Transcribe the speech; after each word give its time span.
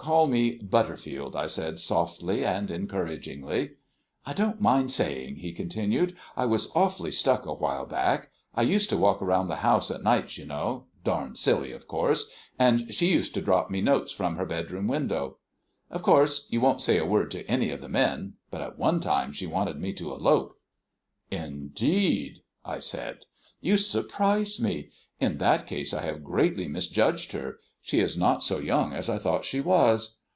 "Call 0.00 0.28
me 0.28 0.56
Butterfield," 0.56 1.36
I 1.36 1.46
said 1.46 1.78
softly 1.78 2.42
and 2.42 2.70
encouragingly. 2.70 3.72
"I 4.24 4.32
don't 4.32 4.60
mind 4.60 4.90
saying," 4.90 5.36
he 5.36 5.52
continued, 5.52 6.16
"I 6.36 6.46
was 6.46 6.70
awfully 6.74 7.10
stuck 7.10 7.44
a 7.44 7.52
while 7.52 7.84
back. 7.84 8.30
I 8.54 8.62
used 8.62 8.88
to 8.88 8.96
walk 8.96 9.20
round 9.20 9.50
the 9.50 9.56
house 9.56 9.90
at 9.90 10.02
nights, 10.04 10.38
you 10.38 10.46
know 10.46 10.86
darned 11.04 11.36
silly, 11.36 11.72
of 11.72 11.86
course 11.88 12.30
and 12.58 12.94
she 12.94 13.10
used 13.12 13.34
to 13.34 13.42
drop 13.42 13.70
me 13.70 13.82
notes 13.82 14.10
from 14.10 14.36
her 14.36 14.46
bedroom 14.46 14.86
window. 14.86 15.38
Of 15.90 16.02
course 16.02 16.46
you 16.48 16.60
won't 16.60 16.80
say 16.80 16.96
a 16.96 17.04
word 17.04 17.30
to 17.32 17.44
any 17.50 17.70
of 17.70 17.82
the 17.82 17.88
men, 17.88 18.34
but 18.50 18.62
at 18.62 18.78
one 18.78 19.00
time 19.00 19.32
she 19.32 19.46
wanted 19.46 19.78
me 19.78 19.92
to 19.94 20.12
elope." 20.14 20.56
"Indeed!" 21.30 22.38
I 22.64 22.78
said. 22.78 23.24
"You 23.60 23.76
surprise 23.76 24.58
me. 24.58 24.88
In 25.20 25.36
that 25.38 25.66
case 25.66 25.92
I 25.92 26.02
have 26.02 26.24
greatly 26.24 26.66
misjudged 26.66 27.32
her. 27.32 27.58
She 27.80 28.00
is 28.00 28.18
not 28.18 28.42
so 28.42 28.58
young 28.58 28.92
as 28.92 29.08
I 29.08 29.16
thought 29.16 29.46
she 29.46 29.62
was." 29.62 30.18